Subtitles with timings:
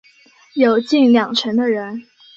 [0.55, 2.07] 有近两成的人